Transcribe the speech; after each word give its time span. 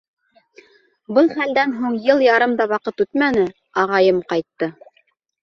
Был 1.17 1.29
хәлдән 1.35 1.75
һуң 1.81 1.97
йыл 2.07 2.23
ярым 2.29 2.57
да 2.63 2.67
ваҡыт 2.73 3.05
үтмәне, 3.07 3.45
ағайым 3.85 4.25
ҡайтты! 4.35 4.73